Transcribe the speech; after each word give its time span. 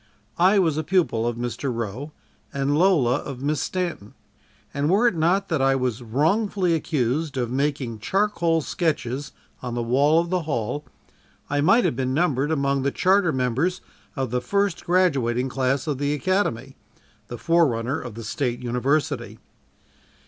I 0.39 0.57
was 0.57 0.77
a 0.79 0.83
pupil 0.83 1.27
of 1.27 1.35
Mr. 1.37 1.71
Roe 1.71 2.11
and 2.51 2.75
Lola 2.75 3.17
of 3.17 3.43
Miss 3.43 3.61
Stanton 3.61 4.15
and 4.73 4.89
were 4.89 5.07
it 5.07 5.13
not 5.15 5.47
that 5.49 5.61
I 5.61 5.75
was 5.75 6.01
wrongfully 6.01 6.73
accused 6.73 7.37
of 7.37 7.51
making 7.51 7.99
charcoal 7.99 8.61
sketches 8.61 9.31
on 9.61 9.75
the 9.75 9.83
wall 9.83 10.19
of 10.19 10.31
the 10.31 10.41
hall, 10.41 10.85
I 11.51 11.61
might 11.61 11.85
have 11.85 11.95
been 11.95 12.15
numbered 12.15 12.49
among 12.49 12.81
the 12.81 12.89
charter 12.89 13.31
members 13.31 13.79
of 14.15 14.31
the 14.31 14.41
first 14.41 14.85
graduating 14.85 15.49
class 15.49 15.85
of 15.85 15.99
the 15.99 16.15
Academy 16.15 16.75
the 17.27 17.37
forerunner 17.37 18.01
of 18.01 18.15
the 18.15 18.23
State 18.23 18.57
University. 18.59 19.37